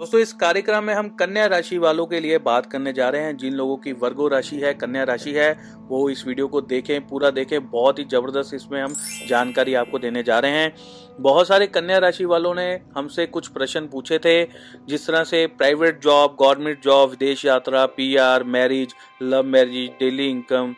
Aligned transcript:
दोस्तों, 0.00 0.20
इस 0.20 0.32
कार्यक्रम 0.32 0.84
में 0.84 0.92
हम 0.94 1.08
कन्या 1.10 1.46
राशि 1.46 1.78
वालों 1.78 2.04
के 2.06 2.18
लिए 2.20 2.36
बात 2.38 2.66
करने 2.66 2.92
जा 2.92 3.08
रहे 3.08 3.22
हैं। 3.22 3.36
जिन 3.36 3.54
लोगों 3.54 3.76
की 3.76 3.92
वर्गो 3.92 4.28
राशि 4.28 4.56
है, 4.56 4.72
कन्या 4.74 5.02
राशि 5.04 5.32
है, 5.32 5.50
वो 5.88 6.08
इस 6.10 6.26
वीडियो 6.26 6.46
को 6.48 6.60
देखें, 6.60 7.06
पूरा 7.08 7.30
देखें। 7.30 7.70
बहुत 7.70 7.98
ही 7.98 8.04
ज़बरदस्त 8.04 8.54
इसमें 8.54 8.80
हम 8.82 8.94
जानकारी 9.28 9.74
आपको 9.74 9.98
देने 9.98 10.22
जा 10.22 10.38
रहे 10.38 10.50
हैं। 10.50 10.72
बहुत 11.20 11.48
सारे 11.48 11.66
कन्या 11.66 11.98
राशि 11.98 12.24
वालों 12.24 12.54
ने 12.54 12.80
हमसे 12.96 13.26
कुछ 13.26 13.48
प्रश्न 13.48 13.86
पूछे 13.86 14.18
थे, 14.18 14.44
जिस 14.88 15.06
तरह 15.06 15.24
से 15.24 15.46
प्राइवेट 15.48 16.00
जॉब 16.02 16.36
गवर्नमेंट 16.40 16.82
जॉब 16.84 17.10
विदेश 17.10 17.44
यात्रा 17.44 17.86
PR 17.86 18.44
marriage 18.44 18.94
love 19.22 19.42
marriage 19.46 19.90
daily 20.00 20.30
income 20.30 20.74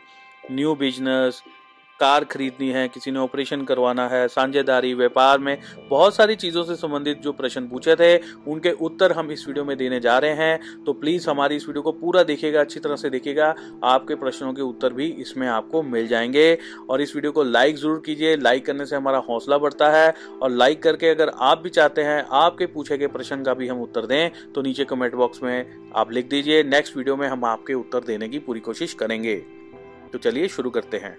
new 0.51 0.75
business 0.75 1.41
car 1.99 2.23
खरीदनी 2.23 2.69
है, 2.69 2.87
किसी 2.87 3.11
ने 3.11 3.19
ऑपरेशन 3.19 3.61
करवाना 3.63 4.07
है, 4.07 4.27
साझेदारी, 4.27 4.93
व्यापार 4.93 5.39
में 5.39 5.57
बहुत 5.89 6.15
सारी 6.15 6.35
चीज़ों 6.35 6.63
से 6.63 6.75
संबंधित 6.75 7.21
जो 7.21 7.31
प्रश्न 7.33 7.67
पूछे 7.67 7.95
थे, 7.95 8.17
उनके 8.47 8.71
उत्तर 8.81 9.11
हम 9.11 9.31
इस 9.31 9.47
वीडियो 9.47 9.65
में 9.65 9.75
देने 9.77 9.99
जा 9.99 10.17
रहे 10.17 10.33
हैं। 10.33 10.83
तो 10.83 10.93
प्लीज़ 10.93 11.29
हमारी 11.29 11.55
इस 11.55 11.67
वीडियो 11.67 11.81
को 11.81 11.91
पूरा 11.91 12.23
देखिएगा, 12.23 12.61
अच्छी 12.61 12.79
तरह 12.79 12.95
से 12.95 13.09
देखिएगा, 13.09 13.53
आपके 13.83 14.15
प्रश्नों 14.15 14.53
के 14.53 14.61
उत्तर 14.61 14.93
भी 14.93 15.07
इसमें 15.21 15.47
आपको 15.47 15.83
मिल 15.83 16.07
जाएँगे। 16.07 16.57
और 16.89 17.01
इस 17.01 17.15
वीडियो 17.15 17.31
को 17.31 17.43
लाइक 17.43 17.75
ज़रूर 17.75 18.01
कीजिए 18.05 18.35
लाइक 18.37 18.65
करने 18.65 18.85
से 18.85 18.95
हमारा 18.95 19.17
हौसला 19.29 19.57
बढ़ता 19.57 19.89
है। 19.91 20.13
और 20.41 20.51
लाइक 20.51 20.81
करके 20.83 21.09
अगर 21.09 21.31
आप 21.41 21.61
भी 21.61 21.69
चाहते 21.69 22.01
हैं, 22.01 22.23
आपके 22.33 22.65
पूछे 22.65 22.97
गए 22.97 23.07
प्रश्न 23.07 23.41
का 23.43 23.53
भी 23.53 23.67
हम 23.67 23.81
उत्तर 23.81 24.05
दें 24.05 24.51
तो 24.53 24.61
नीचे 24.61 24.85
कमेंट 24.85 25.15
बॉक्स 25.15 25.43
में 25.43 25.91
आप 25.95 26.11
लिख 26.11 26.29
दीजिए। 26.29 26.63
नेक्स्ट 26.63 26.97
वीडियो 26.97 27.15
में 27.15 27.27
हम 27.27 27.45
आपके 27.45 27.73
उत्तर 27.73 28.03
देने 28.03 28.29
की 28.29 28.39
पूरी 28.39 28.59
कोशिश 28.59 28.93
करेंगे। 28.93 29.35
तो 30.13 30.19
चलिए 30.19 30.47
शुरू 30.47 30.69
करते 30.69 30.97
हैं। 30.97 31.17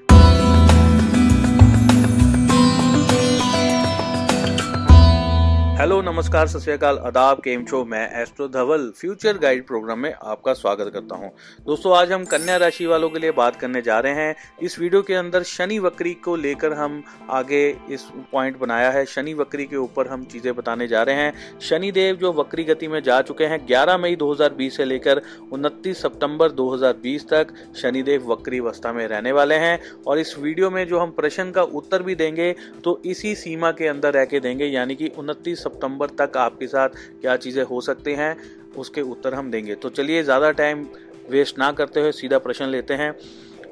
हेलो, 5.84 6.00
नमस्कार, 6.02 6.46
सत 6.46 6.84
अदाब 6.84 7.40
केम 7.44 7.64
छो? 7.64 7.84
मैं 7.84 8.20
astro 8.20 8.46
Dhaval, 8.48 8.88
future 8.96 9.38
guide 9.38 9.66
programme 9.66 9.98
में 9.98 10.12
आपका 10.12 10.52
स्वागत 10.52 10.91
करता 10.92 11.16
हूँ। 11.16 11.30
दोस्तों, 11.66 11.96
आज 11.96 12.12
हम 12.12 12.24
कन्या 12.24 12.56
राशि 12.56 12.86
वालों 12.86 13.10
के 13.10 13.18
लिए 13.18 13.30
बात 13.30 13.56
करने 13.56 13.82
जा 13.82 13.98
रहे 13.98 14.12
हैं। 14.14 14.34
इस 14.62 14.78
वीडियो 14.78 15.02
के 15.02 15.14
अंदर 15.14 15.42
शनि 15.42 15.78
वक्री 15.78 16.12
को 16.24 16.36
लेकर 16.36 16.72
हम 16.72 17.02
आगे 17.30 17.68
इस 17.91 18.06
पॉइंट 18.32 18.58
बनाया 18.58 18.91
है। 18.91 19.04
शनि 19.06 19.34
वक्री 19.34 19.64
के 19.64 19.76
ऊपर 19.76 20.08
हम 20.08 20.24
चीज़ें 20.24 20.54
बताने 20.56 20.86
जा 20.88 21.02
रहे 21.02 21.16
हैं। 21.16 21.58
शनि 21.60 21.91
देव 21.92 22.16
जो 22.16 22.32
वक्री 22.32 22.64
गति 22.64 22.88
में 22.88 23.02
जा 23.02 23.20
चुके 23.22 23.44
हैं, 23.44 23.60
ग्यारह 23.66 23.98
मई 23.98 24.16
दो 24.16 24.32
हज़ार 24.32 24.54
बीस 24.54 24.76
से 24.76 24.84
लेकर 24.84 25.22
उनतीस 25.52 26.02
सितंबर 26.02 26.52
दो 26.52 26.76
तक 26.76 27.54
शनिदेव 27.76 28.32
वक्री 28.32 28.58
अवस्था 28.58 28.92
में 28.92 29.06
रहने 29.06 29.32
वाले 29.32 29.54
हैं। 29.56 29.78
और 30.06 30.19
इस 30.19 30.34
वीडियो 30.38 30.70
में 30.70 30.86
जो 30.88 30.98
हम 30.98 31.10
प्रश्न 31.12 31.50
का 31.50 31.62
उत्तर 31.74 32.02
भी 32.02 32.14
देंगे 32.14 32.52
तो 32.84 33.00
इसी 33.06 33.34
सीमा 33.36 33.70
के 33.72 33.88
अंदर 33.88 34.14
रह 34.14 34.24
के 34.24 34.41
देंगे, 34.41 34.66
यानी 34.66 34.94
कि 34.94 35.12
उनतीस 35.19 35.62
सितंबर 35.75 36.11
तक 36.19 36.36
आपके 36.39 36.67
साथ 36.69 36.89
क्या 37.20 37.36
चीज़ें 37.39 37.62
हो 37.64 37.80
सकती 37.83 38.14
हैं, 38.14 38.36
उसके 38.77 39.00
उत्तर 39.03 39.34
हम 39.34 39.50
देंगे। 39.50 39.75
तो 39.77 39.89
चलिए, 39.91 40.22
ज़्यादा 40.22 40.50
टाइम 40.53 40.86
वेस्ट 41.31 41.58
ना 41.58 41.70
करते 41.72 42.00
हुए 42.00 42.12
सीधा 42.14 42.39
प्रश्न 42.41 42.66
लेते 42.69 42.94
हैं। 42.94 43.12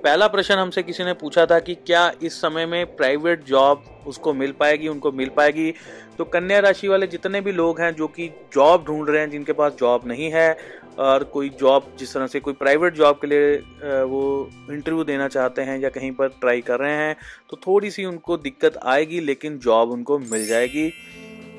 पहला 0.05 0.27
प्रश्न 0.29 0.55
हमसे 0.55 0.83
किसी 0.83 1.05
ने 1.05 1.13
पूछा 1.15 1.45
था 1.47 1.59
कि 1.61 1.75
क्या 1.77 2.11
इस 2.23 2.41
समय 2.41 2.67
में 2.67 2.97
प्राइवेट 2.97 3.45
जॉब 3.47 3.85
उसको 4.07 4.33
मिल 4.35 4.53
पाएगी, 4.61 4.89
उनको 4.89 5.13
मिल 5.13 5.29
पाएगी? 5.37 5.73
तो 6.19 6.25
कन्या 6.27 6.59
राशि 6.61 6.89
वाले 6.89 7.07
जितने 7.07 7.41
भी 7.41 7.53
लोग 7.53 7.81
हैं 7.81 7.95
जो 7.95 8.07
कि 8.09 8.29
जॉब 8.55 8.85
ढूंढ 8.87 9.11
रहे 9.11 9.21
हैं, 9.21 9.31
जिनके 9.31 9.53
पास 9.53 9.77
जॉब 9.81 10.07
नहीं 10.07 10.31
है, 10.31 10.57
और 10.99 11.25
कोई 11.25 11.49
जॉब, 11.61 11.87
जिस 11.99 12.13
तरह 12.15 12.27
से 12.27 12.41
कोई 12.41 12.55
प्राइवेट 12.55 12.95
जॉब 12.95 13.19
के 13.21 13.27
लिए 13.27 14.03
वो 14.05 14.51
इंटरव्यू 14.71 15.05
देना 15.05 15.29
चाहते 15.29 15.63
हैं 15.63 15.79
या 15.81 15.89
कहीं 15.91 16.11
पर 16.13 16.29
ट्राई 16.41 16.61
कर 16.63 16.79
रहे 16.81 16.97
हैं 16.97 17.17
तो 17.51 17.57
थोड़ी 17.67 17.91
सी 17.91 18.05
उनको 18.05 18.37
दिक्कत 18.39 18.77
आएगी, 18.85 19.21
लेकिन 19.21 19.59
जॉब 19.59 19.91
उनको 19.91 20.19
मिल 20.21 20.47
जाएगी। 20.47 20.93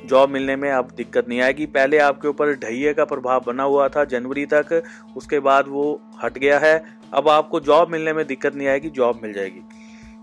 जॉब 0.06 0.30
मिलने 0.30 0.56
में 0.56 0.72
अब 0.72 0.92
दिक्कत 0.98 1.30
नहीं 1.30 1.42
आएगी। 1.42 1.66
पहले 1.66 1.98
आपके 1.98 2.28
ऊपर 2.28 2.54
ढैये 2.54 2.94
का 2.94 3.06
प्रभाव 3.06 3.44
बना 3.48 3.64
हुआ 3.64 3.88
था 3.88 4.04
जनवरी 4.06 4.46
तक, 4.46 4.84
उसके 5.18 5.40
बाद 5.40 5.66
वो 5.68 6.02
हट 6.24 6.38
गया 6.38 6.60
है। 6.60 6.84
अब 7.14 7.30
आपको 7.30 7.60
जॉब 7.60 7.90
मिलने 7.90 8.14
में 8.14 8.26
दिक्कत 8.28 8.56
नहीं 8.56 8.68
आएगी, 8.68 8.90
जॉब 8.90 9.20
मिल 9.24 9.34
जाएगी। 9.34 9.62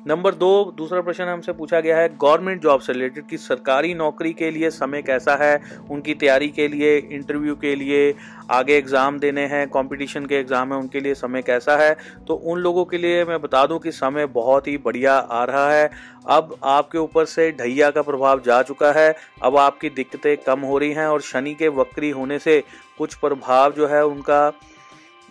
नंबर 0.06 0.34
दो, 0.34 0.74
दूसरा 0.76 1.00
प्रश्न 1.00 1.24
हमसे 1.24 1.52
पूछा 1.52 1.80
गया 1.80 1.96
है, 1.96 2.08
गवर्नमेंट 2.16 2.62
जॉब 2.62 2.80
से 2.80 2.92
रिलेटेड 2.92 3.26
कि 3.26 3.36
सरकारी 3.36 3.92
नौकरी 3.94 4.32
के 4.32 4.50
लिए 4.50 4.70
समय 4.70 5.02
कैसा 5.02 5.34
है, 5.34 5.60
उनकी 5.90 6.14
तैयारी 6.14 6.48
के 6.48 6.68
लिए, 6.68 6.96
इंटरव्यू 6.98 7.54
के 7.54 7.74
लिए, 7.74 8.14
आगे 8.50 8.76
एग्ज़ाम 8.76 9.18
देने 9.18 9.44
हैं 9.46 9.66
कंपटीशन 9.68 10.26
के 10.26 10.34
एग्ज़ाम 10.34 10.72
है, 10.72 10.78
उनके 10.78 11.00
लिए 11.00 11.14
समय 11.14 11.42
कैसा 11.42 11.76
है? 11.76 11.96
तो 12.28 12.34
उन 12.34 12.58
लोगों 12.58 12.84
के 12.84 12.98
लिए 12.98 13.24
मैं 13.24 13.40
बता 13.42 13.66
दूँ 13.66 13.78
कि 13.78 13.92
समय 13.92 14.26
बहुत 14.26 14.68
ही 14.68 14.76
बढ़िया 14.78 15.16
आ 15.16 15.44
रहा 15.44 15.70
है। 15.72 15.90
अब 16.28 16.56
आपके 16.64 16.98
ऊपर 16.98 17.24
से 17.24 17.50
ढैया 17.52 17.90
का 17.90 18.02
प्रभाव 18.02 18.40
जा 18.40 18.62
चुका 18.62 18.92
है। 18.92 19.14
अब 19.42 19.56
आपकी 19.56 19.90
दिक्कतें 19.90 20.36
कम 20.36 20.60
हो 20.60 20.78
रही 20.78 20.92
हैं 20.92 21.06
और 21.06 21.20
शनि 21.20 21.54
के 21.54 21.68
वक्री 21.68 22.10
होने 22.10 22.38
से 22.38 22.62
कुछ 22.98 23.14
प्रभाव 23.14 23.72
जो 23.72 23.86
है 23.86 24.04
उनका 24.06 24.48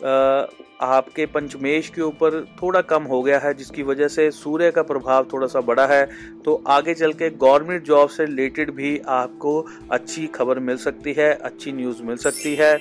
आपके 0.02 1.26
पंचमेश 1.26 1.90
के 1.90 2.02
ऊपर 2.02 2.40
थोड़ा 2.62 2.82
कम 2.84 3.04
हो 3.04 3.22
गया 3.24 3.40
है, 3.40 3.54
जिसकी 3.54 3.84
वजह 3.84 4.08
से 4.08 4.30
सूर्य 4.32 4.70
का 4.72 4.84
प्रभाव 4.84 5.28
थोड़ा 5.34 5.48
सा 5.48 5.62
बड़ा 5.62 5.86
है। 5.88 6.06
तो 6.46 6.62
आगे 6.68 6.94
चल 6.94 7.14
के 7.14 7.30
गवर्नमेंट 7.32 7.84
जॉब 7.86 8.10
से 8.10 8.26
रिलेटेड 8.26 8.72
भी 8.72 8.98
आपको 9.08 9.60
अच्छी 9.92 10.26
खबर 10.30 10.60
मिल 10.62 10.78
सकती 10.78 11.14
है, 11.14 11.34
अच्छी 11.34 11.72
न्यूज़ 11.72 12.02
मिल 12.04 12.18
सकती 12.18 12.56
है। 12.56 12.78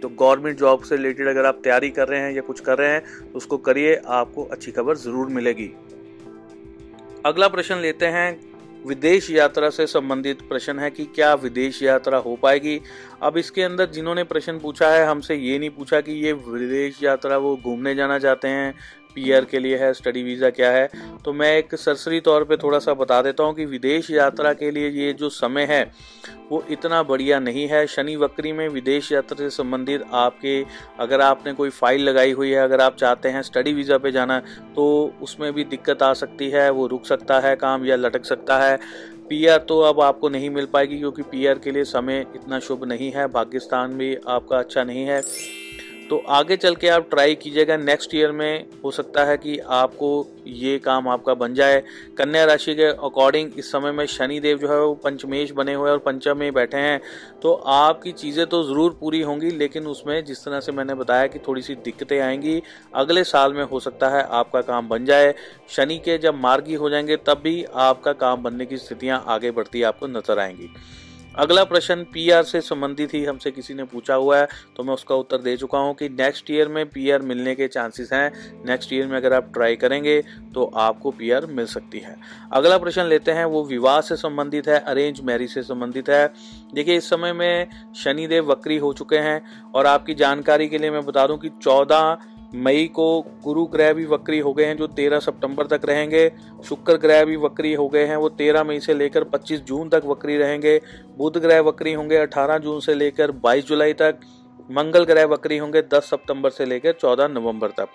तो 0.00 0.08
गवर्नमेंट 0.10 0.58
जॉब 0.58 0.82
से 0.82 0.96
रिलेटेड 0.96 1.28
अगर 1.28 1.46
आप 1.46 1.60
तैयारी 1.64 1.90
कर 1.90 2.08
रहे 2.08 2.20
हैं 2.20 2.32
या 2.32 2.42
कुछ 2.42 2.60
कर 2.60 2.78
रहे 2.78 2.90
हैं 2.90 3.00
तो 3.22 3.36
उसको 3.36 3.56
करिए, 3.58 3.94
आपको 3.96 4.44
अच्छी 4.46 4.72
खबर 4.72 4.96
ज़रूर 4.96 5.28
मिलेगी। 5.30 5.70
अगला 7.26 7.48
प्रश्न 7.48 7.76
लेते 7.76 8.06
हैं 8.08 8.28
विदेश 8.86 9.30
यात्रा 9.30 9.70
से 9.70 9.86
संबंधित 9.86 10.42
प्रश्न 10.42 10.78
है 10.78 10.90
कि 10.90 11.04
क्या 11.04 11.34
विदेश 11.34 11.82
यात्रा 11.82 12.18
हो 12.18 12.36
पाएगी? 12.36 12.80
अब 13.22 13.36
इसके 13.36 13.62
अंदर 13.62 13.86
जिन्होंने 13.86 14.24
प्रश्न 14.24 14.58
पूछा 14.58 14.90
है, 14.90 15.04
हमसे 15.06 15.34
ये 15.34 15.58
नहीं 15.58 15.70
पूछा 15.70 16.00
कि 16.00 16.12
ये 16.12 16.32
विदेश 16.32 17.02
यात्रा 17.02 17.38
वो 17.38 17.56
घूमने 17.56 17.94
जाना 17.94 18.18
चाहते 18.18 18.48
हैं 18.48 18.74
पीआर 19.14 19.44
के 19.44 19.58
लिए 19.58 19.76
है 19.76 19.92
स्टडी 19.94 20.22
वीज़ा 20.22 20.50
क्या 20.50 20.70
है? 20.70 20.88
तो 21.24 21.32
मैं 21.32 21.56
एक 21.56 21.74
सरसरी 21.76 22.20
तौर 22.20 22.44
पे 22.44 22.56
थोड़ा 22.56 22.78
सा 22.78 22.94
बता 22.94 23.20
देता 23.22 23.42
हूँ 23.42 23.54
कि 23.54 23.64
विदेश 23.66 24.10
यात्रा 24.10 24.52
के 24.54 24.70
लिए 24.70 24.88
ये 24.90 25.12
जो 25.12 25.28
समय 25.30 25.64
है, 25.64 25.82
वो 26.50 26.62
इतना 26.70 27.02
बढ़िया 27.02 27.38
नहीं 27.40 27.66
है। 27.68 27.86
शनि 27.86 28.16
वक्री 28.16 28.52
में 28.52 28.68
विदेश 28.68 29.10
यात्रा 29.12 29.36
से 29.38 29.50
संबंधित 29.52 30.04
आपके, 30.14 30.62
अगर 31.00 31.20
आपने 31.20 31.52
कोई 31.52 31.70
फ़ाइल 31.70 32.02
लगाई 32.02 32.32
हुई 32.32 32.50
है, 32.50 32.62
अगर 32.62 32.80
आप 32.80 32.96
चाहते 32.96 33.28
हैं 33.28 33.42
स्टडी 33.42 33.72
वीज़ा 33.72 33.98
पे 33.98 34.12
जाना 34.12 34.38
तो 34.76 35.14
उसमें 35.22 35.52
भी 35.52 35.64
दिक्कत 35.66 36.02
आ 36.02 36.12
सकती 36.14 36.50
है, 36.50 36.70
वो 36.70 36.86
रुक 36.86 37.06
सकता 37.06 37.40
है 37.40 37.54
काम 37.56 37.84
या 37.86 37.96
लटक 37.96 38.24
सकता 38.24 38.58
है। 38.58 38.76
पीआर 39.28 39.58
तो 39.58 39.78
अब 39.80 40.00
आपको 40.00 40.28
नहीं 40.28 40.48
मिल 40.50 40.66
पाएगी 40.66 40.98
क्योंकि 40.98 41.22
पीआर 41.22 41.58
के 41.58 41.70
लिए 41.70 41.84
समय 41.84 42.26
इतना 42.34 42.58
शुभ 42.60 42.84
नहीं 42.84 43.10
है 43.12 43.26
पाकिस्तान 43.28 43.96
भी 43.98 44.14
आपका 44.28 44.58
अच्छा 44.58 44.84
नहीं 44.84 45.04
है। 45.04 45.20
तो 46.10 46.16
आगे 46.28 46.56
चल 46.56 46.74
के 46.74 46.88
आप 46.88 47.08
ट्राई 47.10 47.34
कीजिएगा। 47.34 47.76
नेक्स्ट 47.76 48.14
ईयर 48.14 48.30
में 48.32 48.66
हो 48.84 48.90
सकता 48.90 49.24
है 49.24 49.36
कि 49.36 49.56
आपको 49.58 50.08
ये 50.46 50.78
काम 50.78 51.08
आपका 51.08 51.34
बन 51.34 51.54
जाए। 51.54 51.82
कन्या 52.18 52.44
राशि 52.44 52.74
के 52.74 52.84
अकॉर्डिंग 52.84 53.58
इस 53.58 53.70
समय 53.72 53.92
में 53.92 54.04
शनि 54.06 54.38
देव 54.40 54.58
जो 54.58 54.68
है 54.68 54.78
वो 54.80 54.94
पंचमेश 54.94 55.50
बने 55.52 55.74
हुए 55.74 55.88
हैं 55.88 55.92
और 55.92 55.98
पंचम 55.98 56.38
में 56.38 56.52
बैठे 56.54 56.76
हैं। 56.76 57.00
तो 57.42 57.52
आपकी 57.52 58.12
चीज़ें 58.12 58.46
तो 58.46 58.62
ज़रूर 58.64 58.96
पूरी 59.00 59.20
होंगी, 59.20 59.50
लेकिन 59.50 59.86
उसमें 59.86 60.24
जिस 60.24 60.44
तरह 60.44 60.60
से 60.60 60.72
मैंने 60.72 60.94
बताया 60.94 61.26
कि 61.26 61.38
थोड़ी 61.38 61.62
सी 61.62 61.74
दिक्कतें 61.74 62.18
आएँगी, 62.20 62.62
अगले 62.94 63.24
साल 63.24 63.52
में 63.52 63.64
हो 63.64 63.80
सकता 63.80 64.08
है 64.08 64.22
आपका 64.30 64.60
काम 64.62 64.88
बन 64.88 65.04
जाए। 65.04 65.34
शनि 65.70 65.98
के 65.98 66.16
जब 66.18 66.34
मार्गी 66.36 66.74
हो 66.74 66.90
जाएँगे, 66.90 67.16
तब 67.18 67.40
भी 67.44 67.64
आपका 67.74 68.12
काम 68.14 68.42
बनने 68.42 68.66
की 68.66 68.76
स्थितियाँ 68.76 69.24
आगे 69.26 69.50
बढ़ती 69.50 69.82
आपको 69.82 70.06
नज़र 70.08 70.38
आएँगी। 70.38 70.70
अगला 71.38 71.62
प्रश्न 71.64 72.02
पीआर 72.04 72.42
से 72.42 72.60
संबंधित 72.60 73.12
ही 73.14 73.24
हमसे 73.24 73.50
किसी 73.50 73.74
ने 73.74 73.84
पूछा 73.84 74.14
हुआ 74.14 74.38
है 74.38 74.46
तो 74.76 74.82
मैं 74.84 74.94
उसका 74.94 75.14
उत्तर 75.14 75.38
दे 75.38 75.56
चुका 75.56 75.78
हूँ 75.78 75.94
कि 75.94 76.08
नेक्स्ट 76.10 76.50
ईयर 76.50 76.68
में 76.68 76.84
पीआर 76.86 77.22
मिलने 77.22 77.54
के 77.54 77.68
चांसेस 77.68 78.12
हैं। 78.12 78.32
नेक्स्ट 78.66 78.92
ईयर 78.92 79.06
में 79.06 79.16
अगर 79.16 79.32
आप 79.32 79.50
ट्राई 79.52 79.76
करेंगे 79.76 80.20
तो 80.54 80.64
आपको 80.76 81.10
पीआर 81.10 81.46
मिल 81.48 81.66
सकती 81.66 81.98
है। 81.98 82.16
अगला 82.52 82.78
प्रश्न 82.78 83.04
लेते 83.04 83.32
हैं, 83.32 83.44
वो 83.44 83.64
विवाह 83.64 84.00
से 84.00 84.16
संबंधित 84.16 84.68
है 84.68 84.78
अरेंज 84.80 85.20
मैरिज 85.20 85.50
से 85.50 85.62
संबंधित 85.62 86.08
है। 86.08 86.26
देखिए, 86.74 86.96
इस 86.96 87.08
समय 87.10 87.32
में 87.32 87.66
शनिदेव 87.96 88.50
वक्री 88.50 88.76
हो 88.76 88.92
चुके 88.92 89.18
हैं, 89.18 89.42
और 89.74 89.86
आपकी 89.86 90.14
जानकारी 90.14 90.68
के 90.68 90.78
लिए 90.78 90.90
मैं 90.90 91.04
बता 91.06 91.26
दूँ 91.26 91.38
कि 91.38 91.48
चौदह 91.62 92.16
मई 92.54 92.86
को 92.86 93.22
गुरु 93.22 93.64
ग्रह 93.64 93.92
भी 93.92 94.04
वक्री 94.06 94.38
हो 94.38 94.52
गए 94.52 94.64
हैं, 94.64 94.76
जो 94.76 94.86
13 94.86 95.18
सितंबर 95.18 95.66
तक 95.66 95.80
रहेंगे। 95.84 96.32
शुक्र 96.64 96.96
ग्रह 96.96 97.24
भी 97.24 97.36
वक्री 97.36 97.74
हो 97.74 97.88
गए 97.88 98.04
हैं, 98.04 98.16
वो 98.16 98.28
13 98.28 98.64
मई 98.64 98.80
से 98.80 98.94
लेकर 98.94 99.24
25 99.24 99.60
जून 99.60 99.88
तक 99.88 100.02
वक्री 100.04 100.36
रहेंगे। 100.36 100.80
बुध 101.18 101.36
ग्रह 101.36 101.60
वक्री 101.60 101.92
होंगे 101.92 102.16
18 102.16 102.58
जून 102.58 102.80
से 102.80 102.94
लेकर 102.94 103.30
22 103.30 103.66
जुलाई 103.66 103.92
तक। 103.92 104.20
मंगल 104.70 105.04
ग्रह 105.04 105.24
वक्री 105.24 105.58
होंगे 105.58 105.82
10 105.82 106.04
सितंबर 106.04 106.50
से 106.50 106.64
लेकर 106.64 106.92
14 106.92 107.28
नवंबर 107.28 107.68
तक। 107.68 107.88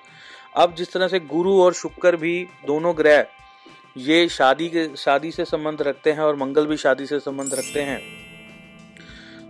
अब 0.55 0.75
जिस 0.75 0.93
तरह 0.93 1.07
से 1.07 1.19
गुरु 1.19 1.61
और 1.61 1.73
शुक्र 1.73 2.15
भी 2.15 2.47
दोनों 2.67 2.97
ग्रह, 2.97 3.25
ये 3.97 4.29
शादी 4.29 4.69
के 4.69 4.95
शादी 4.95 5.31
से 5.31 5.45
संबंध 5.45 5.81
रखते 5.81 6.11
हैं 6.11 6.19
और 6.19 6.35
मंगल 6.35 6.65
भी 6.65 6.77
शादी 6.77 7.05
से 7.05 7.19
संबंध 7.19 7.53
रखते 7.53 7.81
हैं। 7.81 7.99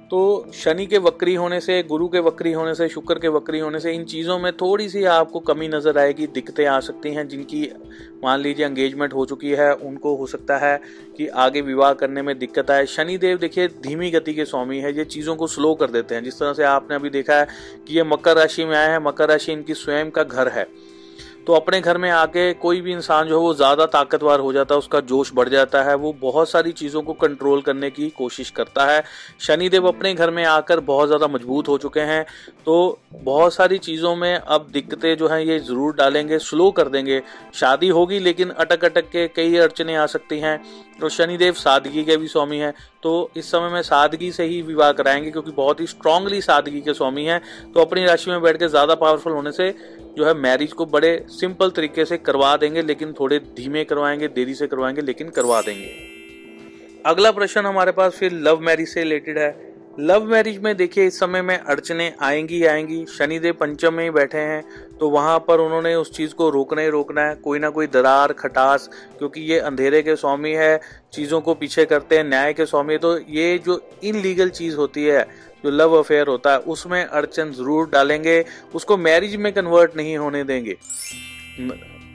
तो 0.10 0.52
शनि 0.54 0.86
के 0.86 0.98
वक्री 0.98 1.36
होने 1.36 1.60
से, 1.60 1.84
गुरु 1.84 2.08
के 2.08 2.20
वक्री 2.20 2.52
होने 2.52 2.76
से, 2.76 2.90
शुक्र 2.90 3.20
के 3.20 3.28
वक्री 3.28 3.60
होने 3.60 3.80
से, 3.80 3.92
इन 3.92 4.04
चीज़ों 4.04 4.40
में 4.40 4.52
थोड़ी 4.54 4.90
सी 4.90 5.04
आपको 5.04 5.40
कमी 5.40 5.68
नज़र 5.68 5.98
आएगी, 5.98 6.28
दिक्कतें 6.28 6.66
आ 6.66 6.80
सकती 6.80 7.14
हैं, 7.14 7.28
जिनकी 7.28 7.72
मान 8.24 8.40
लीजिए 8.40 8.66
एंगेजमेंट 8.66 9.14
हो 9.14 9.26
चुकी 9.26 9.52
है, 9.52 9.74
उनको 9.74 10.16
हो 10.16 10.28
सकता 10.28 10.58
है 10.58 10.82
कि 11.18 11.28
आगे 11.28 11.62
विवाह 11.62 11.94
करने 11.94 12.22
में 12.22 12.40
दिक्कत 12.40 12.72
आए। 12.72 12.86
शनि 12.86 13.18
देव 13.18 13.38
देखिए, 13.38 13.68
धीमी 13.68 14.12
गति 14.12 14.34
के 14.34 14.46
स्वामी 14.46 14.80
है, 14.80 14.98
ये 14.98 15.06
चीज़ों 15.06 15.36
को 15.36 15.48
स्लो 15.48 15.74
कर 15.74 15.92
देते 15.92 16.16
हैं। 16.16 16.24
जिस 16.24 16.40
तरह 16.40 16.54
से 16.54 16.64
आपने 16.64 16.96
अभी 16.96 17.10
देखा 17.10 17.36
है 17.36 17.48
कि 17.88 17.96
ये 17.96 18.04
मकर 18.04 18.36
राशि 18.36 18.66
में 18.66 18.78
आए 18.78 18.90
हैं, 18.92 19.00
मकर 19.00 19.30
राशि 19.30 19.52
इनकी 19.52 19.74
स्वयं 19.74 20.12
का 20.12 20.24
घर 20.24 20.48
है। 20.48 20.93
तो 21.48 21.54
अपने 21.54 21.80
घर 21.81 21.98
में 21.98 22.10
आके 22.12 22.51
कोई 22.56 22.81
भी 22.81 22.92
इंसान 22.94 23.28
जो 23.28 23.38
है 23.38 23.42
वो 23.42 23.54
ज़्यादा 23.54 23.86
ताकतवर 23.88 24.40
हो 24.40 24.51
जाता 24.54 24.75
है, 24.75 24.80
उसका 24.80 25.00
जोश 25.01 25.31
बढ़ 25.36 25.50
जाता 25.50 25.81
है, 25.84 25.95
वो 25.95 26.13
बहुत 26.22 26.50
सारी 26.50 26.72
चीज़ों 26.74 27.01
को 27.01 27.13
कंट्रोल 27.16 27.62
करने 27.62 27.90
की 27.92 28.10
कोशिश 28.18 28.50
करता 28.51 28.86
है। 28.86 29.04
शनिदेव 29.40 29.88
अपने 29.88 30.13
घर 30.13 30.31
में 30.31 30.44
आकर 30.45 30.80
बहुत 30.81 31.07
ज़्यादा 31.07 31.28
मज़बूत 31.28 31.68
हो 31.68 31.78
चुके 31.78 32.00
हैं 32.01 32.25
तो 32.66 33.00
बहुत 33.16 33.54
सारी 33.54 33.78
चीज़ों 33.80 34.16
में 34.16 34.36
अब 34.36 34.68
दिक्कतें 34.74 35.16
जो 35.18 35.28
है 35.28 35.45
ये 35.48 35.60
ज़रूर 35.62 35.95
डालेंगे 35.95 36.40
स्लो 36.40 36.69
कर 36.72 36.90
देंगे। 36.90 37.22
शादी 37.54 37.88
होगी 37.90 38.19
लेकिन 38.19 38.50
अटक 38.51 38.86
अटक 38.86 39.10
के 39.10 39.28
कई 39.28 39.57
अड़चने 39.57 39.95
आ 39.95 40.06
सकती 40.07 40.40
हैं 40.40 40.60
तो 41.01 41.10
शनिदेव 41.10 41.54
सादगी 41.54 42.04
के 42.04 42.18
भी 42.18 42.28
स्वामी 42.28 42.57
हैं। 42.57 42.74
तो 43.04 43.31
इस 43.38 43.51
समय 43.51 43.69
में 43.69 43.81
सादगी 43.81 44.31
से 44.31 44.44
ही 44.44 44.62
विवाह 44.62 44.92
कराएँगे 44.92 45.31
क्योंकि 45.31 45.51
बहुत 45.51 45.80
ही 45.80 45.88
स्ट्रांगली 45.88 46.42
सादगी 46.42 46.81
के 46.81 46.94
स्वामी 46.94 47.25
हैं। 47.25 47.42
तो 47.74 47.81
अपनी 47.81 48.06
राशि 48.06 48.31
में 48.31 48.42
बैठ 48.42 48.57
के 48.57 48.68
ज़्यादा 48.68 48.95
पावरफुल 48.95 49.34
होने 49.34 49.51
से 49.51 49.69
जो 50.18 50.25
है 50.25 50.34
मैरिज 50.34 50.74
को 50.74 50.86
बड़े 50.86 51.25
सिंपल 51.30 51.69
तरीके 51.69 52.06
से 52.06 52.18
करवा 52.18 52.56
देंगे, 52.57 52.81
लेकिन 52.81 53.13
थोड़े 53.13 53.40
धीमे 53.40 53.84
करवाएँगे, 53.84 54.28
देरी 54.28 54.56
से 54.56 54.68
करवाएँगे, 54.68 55.01
लेकिन 55.01 55.30
करवा 55.30 55.62
देंगे। 55.62 55.92
अगला 57.06 57.31
प्रश्न 57.31 57.66
हमारे 57.66 57.92
पास 57.92 58.13
फिर 58.13 58.31
लव 58.31 58.60
मैरिज 58.60 58.88
से 58.88 59.04
रिलेटेड 59.04 59.38
है। 59.38 59.73
लव 59.98 60.24
मैरिज 60.24 60.57
में 60.57 60.75
देखिए, 60.78 61.06
इस 61.07 61.19
समय 61.19 61.42
में 61.42 61.57
अड़चने 61.57 62.12
आएँगी 62.22 62.63
आएँगी। 62.66 63.06
शनिदेव 63.07 63.54
पंचम 63.54 63.94
में 63.94 64.04
ही 64.04 64.10
बैठे 64.10 64.38
हैं 64.38 64.63
तो 65.00 65.10
वहाँ 65.10 65.38
पर 65.40 65.60
उन्होंने 65.60 65.94
उस 65.95 66.12
चीज़ 66.12 66.34
को 66.34 66.50
रोकना 66.50 66.81
ही 66.81 66.90
रोकना 66.90 67.22
है। 67.22 67.36
कोई 67.36 67.60
ना 67.60 67.69
कोई 67.69 67.88
दरार, 67.88 68.34
खटास, 68.34 68.90
क्योंकि 69.18 69.42
ये 69.42 69.60
अंधेरे 69.60 70.01
के 70.01 70.16
स्वामी 70.16 70.51
है, 70.51 70.80
चीज़ों 71.13 71.42
को 71.42 71.54
पीछे 71.54 71.86
करते 71.86 72.18
हैं, 72.18 72.24
न्याय 72.24 72.54
के 72.54 72.66
स्वामी 72.66 72.98
तो 72.98 73.18
ये 73.19 73.57
जो 73.66 73.81
इनलीगल 74.04 74.50
चीज़ 74.51 74.75
होती 74.75 75.04
है, 75.06 75.24
जो 75.63 75.72
लव 75.72 75.94
अफेयर 75.94 76.28
होता 76.28 76.51
है, 76.51 76.60
उसमें 76.60 77.04
अड़चन 77.04 77.51
ज़रूर 77.51 77.90
डालेंगे। 77.90 78.44
उसको 78.75 78.98
मैरिज 79.00 79.36
में 79.36 79.51
कन्वर्ट 79.54 79.95
नहीं 79.95 80.18
होने 80.18 80.44
देंगे। 80.44 80.78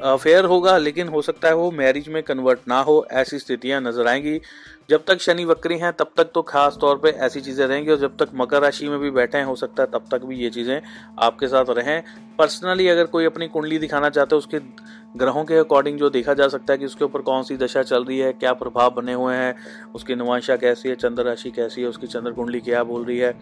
अफेयर 0.00 0.44
होगा, 0.44 0.76
लेकिन 0.78 1.08
हो 1.08 1.22
सकता 1.22 1.48
है 1.48 1.54
वो 1.54 1.70
मैरिज 1.72 2.08
में 2.08 2.22
कन्वर्ट 2.22 2.60
ना 2.68 2.80
हो, 2.80 3.06
ऐसी 3.12 3.38
स्थितियाँ 3.38 3.80
नज़र 3.80 4.06
आएँगी। 4.06 4.40
जब 4.90 5.04
तक 5.04 5.20
शनि 5.20 5.44
वक्री 5.44 5.78
हैं, 5.78 5.92
तब 5.92 6.10
तक 6.16 6.30
तो 6.34 6.42
खास 6.42 6.76
तौर 6.80 6.98
पे 6.98 7.08
ऐसी 7.08 7.40
चीज़ें 7.40 7.66
रहेंगी, 7.66 7.90
और 7.90 7.98
जब 7.98 8.16
तक 8.16 8.30
मकर 8.34 8.62
राशि 8.62 8.88
में 8.88 8.98
भी 8.98 9.10
बैठे 9.10 9.38
हैं, 9.38 9.44
हो 9.44 9.56
सकता 9.56 9.82
है 9.82 9.88
तब 9.92 10.04
तक 10.10 10.24
भी 10.24 10.36
ये 10.36 10.50
चीज़ें 10.50 10.80
आपके 11.18 11.48
साथ 11.48 11.70
रहें। 11.70 12.02
पर्सनली 12.38 12.88
अगर 12.88 13.06
कोई 13.06 13.24
अपनी 13.24 13.48
कुंडली 13.48 13.78
दिखाना 13.78 14.10
चाहते 14.10 14.34
हो, 14.34 14.38
उसके 14.38 14.58
ग्रहों 15.14 15.44
के 15.44 15.54
अकॉर्डिंग 15.54 15.98
जो 15.98 16.08
देखा 16.10 16.34
जा 16.34 16.46
सकता 16.48 16.72
है 16.72 16.78
कि 16.78 16.84
उसके 16.84 17.04
ऊपर 17.04 17.20
कौन 17.20 17.42
सी 17.42 17.56
दशा 17.56 17.82
चल 17.82 18.04
रही 18.04 18.18
है, 18.18 18.32
क्या 18.32 18.52
प्रभाव 18.52 18.90
बने 18.90 19.12
हुए 19.12 19.34
हैं, 19.34 19.54
उसकी 19.94 20.14
नवांशा 20.14 20.56
कैसी 20.56 20.88
है, 20.88 20.94
चंद्र 20.94 21.22
राशि 21.22 21.50
कैसी 21.50 21.80
है, 21.80 21.88
उसकी 21.88 22.06
चंद्र 22.06 22.32
कुंडली 22.32 22.60
क्या 22.60 22.82
बोल 22.84 23.04
रही 23.04 23.18
है, 23.18 23.34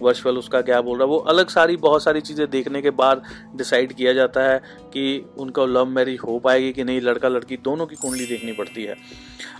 वर्षफल 0.00 0.38
उसका 0.38 0.60
क्या 0.60 0.80
बोल 0.80 0.98
रहा 0.98 1.06
है, 1.06 1.10
वो 1.10 1.18
अलग 1.18 1.48
सारी, 1.48 1.76
बहुत 1.76 2.02
सारी 2.02 2.20
चीज़ें 2.20 2.48
देखने 2.50 2.82
के 2.82 2.90
बाद 2.90 3.22
डिसाइड 3.56 3.92
किया 3.92 4.12
जाता 4.12 4.42
है 4.42 4.58
कि 4.92 5.24
उनका 5.38 5.64
लव 5.64 5.86
मैरिज 5.86 6.20
हो 6.20 6.38
पाएगी 6.38 6.72
कि 6.72 6.84
नहीं, 6.84 7.00
लड़का 7.00 7.28
लड़की 7.28 7.56
दोनों 7.56 7.86
की 7.86 7.96
कुंडली 7.96 8.26
देखनी 8.26 8.52
पड़ती 8.52 8.84
है। 8.84 8.96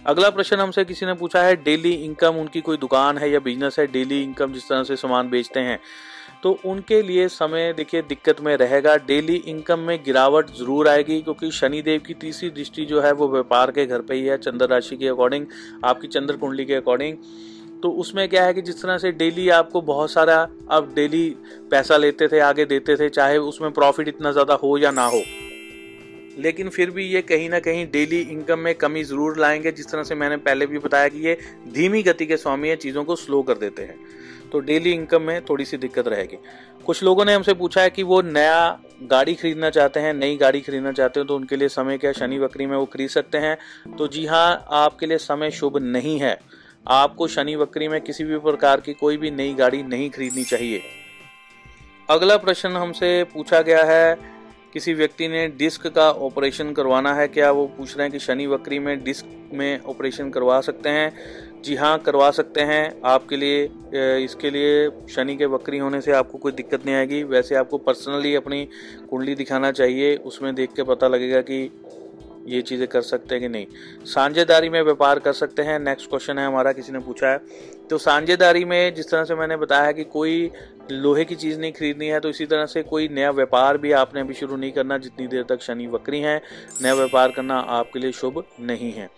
अगला 0.06 0.31
प्रश्न 0.31 0.56
हमसे 0.56 0.85
किसी 0.85 1.06
ने 1.06 1.15
पूछा 1.15 1.43
है 1.43 1.56
डेली 1.56 1.93
इनकम 1.95 2.37
उनकी 2.37 2.61
कोई 2.61 2.77
दुकान 2.77 3.19
है 3.19 3.31
या 3.31 3.41
बिज़नेस 3.41 3.79
है 3.79 3.87
डेली 3.87 4.23
इनकम 4.23 4.53
जिस 4.53 4.69
तरह 4.69 4.83
से 4.83 4.97
सामान 4.97 5.31
बेचते 5.31 5.61
हैं 5.61 5.79
तो 6.43 6.51
उनके 6.65 7.01
लिए 7.03 7.27
समय 7.29 7.73
देखिए 7.73 8.03
दिक्कत 8.03 8.41
में 8.41 8.57
रहेगा। 8.57 8.97
डेली 8.99 9.35
इनकम 9.49 9.79
में 9.79 9.99
गिरावट 10.05 10.51
ज़रूर 10.51 10.89
आएगी 10.89 11.21
क्योंकि 11.23 11.51
शनिदेव 11.51 12.01
की 12.01 12.15
तीसरी 12.15 12.51
दृष्टि 12.51 12.85
जो 12.85 13.01
है 13.01 13.13
वो 13.13 13.29
व्यापार 13.29 13.71
के 13.71 13.87
घर 13.87 14.01
पे 14.01 14.15
ही 14.15 14.25
है, 14.25 14.39
चंद्र 14.39 14.69
राशि 14.69 14.97
के 14.97 15.09
अकॉर्डिंग 15.09 15.47
आपकी 15.85 16.09
चंद्र 16.09 16.37
कुंडली 16.37 16.65
के 16.65 16.75
अकॉर्डिंग 16.75 17.17
तो 17.83 17.91
उसमें 17.97 18.29
क्या 18.29 18.45
है 18.45 18.55
कि 18.55 18.63
जिस 18.63 18.83
तरह 18.83 18.99
से 18.99 19.11
डेली 19.13 19.49
आपको 19.51 19.81
बहुत 19.83 20.11
सारा 20.11 20.37
अब 20.71 20.93
डेली 20.95 21.29
पैसा 21.71 21.97
लेते 21.97 22.29
थे, 22.29 22.39
आगे 22.41 22.65
देते 22.65 22.97
थे, 22.97 23.09
चाहे 23.09 23.39
उसमें 23.39 23.71
प्रॉफिट 23.73 24.09
इतना 24.09 24.33
ज़्यादा 24.33 24.55
हो 24.55 24.77
या 24.79 24.91
ना 24.91 25.07
हो। 25.07 25.23
लेकिन 26.39 26.69
फिर 26.69 26.91
भी 26.91 27.05
ये 27.05 27.23
कहीं 27.23 27.49
ना 27.51 27.59
कहीं 27.59 27.87
डेली 27.93 28.21
इनकम 28.23 28.59
में 28.59 28.75
कमी 28.75 29.05
ज़रूर 29.05 29.39
लाएँगे। 29.39 29.73
जिस 29.73 29.91
तरह 29.91 30.03
से 30.03 30.15
मैंने 30.15 30.37
पहले 30.39 30.67
भी 30.67 30.79
बताया 30.79 31.09
कि 31.09 31.27
ये 31.27 31.37
धीमी 31.69 32.03
गति 32.03 32.27
के 32.27 32.37
स्वामी 32.37 32.69
है, 32.69 32.77
चीज़ों 32.77 33.05
को 33.05 33.17
स्लो 33.17 33.43
कर 33.43 33.59
देते 33.59 33.83
हैं। 33.83 33.99
तो 34.52 34.61
डेली 34.61 34.93
इनकम 34.93 35.23
में 35.23 35.44
थोड़ी 35.44 35.64
सी 35.64 35.76
दिक्कत 35.76 36.08
रहेगी। 36.08 36.38
कुछ 36.87 37.02
लोगों 37.02 37.25
ने 37.25 37.35
हमसे 37.35 37.55
पूछा 37.55 37.82
है 37.82 37.91
कि 37.91 38.02
वो 38.02 38.20
नया 38.23 38.79
गाड़ी 39.02 39.35
खरीदना 39.35 39.70
चाहते 39.70 40.00
हैं, 40.00 40.14
नई 40.14 40.37
गाड़ी 40.37 40.61
खरीदना 40.61 40.93
चाहते 40.93 41.20
हैं 41.20 41.26
तो 41.26 41.37
उनके 41.37 41.56
लिए 41.56 41.69
समय 41.69 41.99
क्या 41.99 42.12
शनि 42.12 42.38
वक्री 42.38 42.67
में 42.67 42.76
वो 42.76 42.85
खरीद 42.85 43.08
सकते 43.08 43.38
हैं? 43.38 43.56
तो 43.99 44.08
जी 44.08 44.26
हाँ 44.26 44.67
आपके 44.70 45.06
लिए 45.06 45.19
समय 45.19 45.50
शुभ 45.50 45.79
नहीं 45.79 46.19
है। 46.19 46.38
आपको 46.88 47.26
शनि 47.29 47.55
वक्री 47.56 47.88
में 47.88 48.00
किसी 48.00 48.25
भी 48.25 48.38
प्रकार 48.38 48.81
की 48.81 48.93
कोई 48.93 49.17
भी 49.17 49.31
नई 49.31 49.55
गाड़ी 49.55 49.82
नहीं 49.82 50.11
खरीदनी 50.11 50.44
चाहिए। 50.44 50.82
अगला 52.08 52.37
प्रश्न 52.37 52.70
हमसे 52.70 53.25
पूछा 53.25 53.61
गया 53.62 53.85
है 53.85 54.40
किसी 54.72 54.93
व्यक्ति 54.94 55.28
ने 55.28 55.46
डिस्क 55.49 55.87
का 55.87 56.11
ऑपरेशन 56.11 56.72
करवाना 56.72 57.14
है, 57.14 57.26
क्या 57.28 57.50
वो 57.50 57.67
पूछ 57.69 57.96
रहे 57.96 58.05
हैं 58.05 58.12
कि 58.12 58.19
शनि 58.19 58.46
वक्री 58.46 58.78
में 58.78 59.02
डिस्क 59.05 59.26
में 59.52 59.81
ऑपरेशन 59.81 60.31
करवा 60.31 60.61
सकते 60.61 60.88
हैं? 60.88 61.12
जी 61.64 61.75
हाँ 61.76 61.99
करवा 61.99 62.31
सकते 62.31 62.61
हैं। 62.61 63.00
आपके 63.05 63.37
लिए 63.37 63.64
इसके 64.25 64.50
लिए 64.50 64.88
शनि 65.11 65.37
के 65.37 65.46
वक्री 65.46 65.78
होने 65.78 66.00
से 66.00 66.12
आपको 66.12 66.38
कोई 66.38 66.52
दिक्कत 66.52 66.87
नहीं 66.87 66.94
आएगी। 66.96 67.22
वैसे 67.25 67.55
आपको 67.55 67.78
पर्सनली 67.78 68.34
अपनी 68.34 68.64
कुंडली 69.11 69.34
दिखाना 69.34 69.72
चाहिए, 69.72 70.17
उसमें 70.17 70.55
देख 70.55 70.72
के 70.72 70.82
पता 70.82 71.08
लगेगा 71.08 71.40
कि 71.40 71.70
ये 72.46 72.61
चीज़ें 72.62 72.87
कर 72.88 73.00
सकते 73.02 73.34
हैं 73.34 73.43
कि 73.43 73.49
नहीं। 73.49 73.67
साझेदारी 74.06 74.69
में 74.69 74.81
व्यापार 74.82 75.19
कर 75.19 75.32
सकते 75.32 75.62
हैं। 75.62 75.78
नेक्स्ट 75.78 76.08
क्वेश्चन 76.11 76.38
है 76.38 76.46
हमारा, 76.46 76.72
किसी 76.72 76.93
ने 76.93 76.99
पूछा 76.99 77.28
है। 77.28 77.40
तो 77.90 77.99
साझेदारी 77.99 78.64
में 78.64 78.94
जिस 78.94 79.11
तरह 79.11 79.25
से 79.25 79.34
मैंने 79.34 79.56
बताया 79.56 79.82
है 79.82 79.94
कि 79.94 80.05
कोई 80.05 80.50
लोहे 80.91 81.25
की 81.25 81.35
चीज़ 81.35 81.59
नहीं 81.61 81.73
खरीदनी 81.73 82.07
है 82.07 82.21
तो 82.21 82.29
इसी 82.29 82.47
तरह 82.47 82.67
से 82.67 82.83
कोई 82.83 83.09
नया 83.09 83.31
व्यापार 83.31 83.79
भी 83.79 83.93
आपने 83.93 84.21
अभी 84.21 84.35
शुरू 84.35 84.57
नहीं 84.57 84.73
करना, 84.73 84.99
जितनी 84.99 85.27
देर 85.27 85.43
तक 85.43 85.63
शनि 85.63 85.87
वक्री 85.87 86.21
हैं, 86.21 86.41
नया 86.83 86.95
व्यापार 86.95 87.31
करना 87.31 87.59
आपके 87.59 87.99
लिए 87.99 88.13
शुभ 88.13 88.43
नहीं 88.61 88.93
है। 88.93 89.09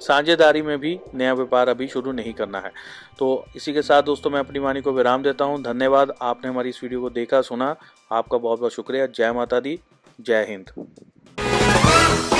साझेदारी 0.00 0.62
में 0.62 0.78
भी 0.78 0.98
नया 1.14 1.32
व्यापार 1.34 1.68
अभी 1.68 1.86
शुरू 1.86 2.12
नहीं 2.12 2.32
करना 2.32 2.58
है। 2.58 2.72
तो 3.18 3.44
इसी 3.56 3.72
के 3.72 3.82
साथ 3.82 4.02
दोस्तों 4.02 4.30
मैं 4.30 4.40
अपनी 4.40 4.58
वाणी 4.58 4.80
को 4.80 4.92
विराम 4.92 5.22
देता 5.22 5.44
हूँ। 5.44 5.62
धन्यवाद, 5.62 6.14
आपने 6.22 6.50
हमारी 6.50 6.68
इस 6.68 6.82
वीडियो 6.82 7.00
को 7.00 7.10
देखा, 7.10 7.40
सुना। 7.40 7.74
आपका 8.12 8.38
बहुत 8.38 8.60
बहुत 8.60 8.72
शुक्रिया। 8.72 9.06
जय 9.06 9.32
माता 9.32 9.60
दी, 9.60 9.78
जय 10.20 10.46
हिंद। 10.48 12.33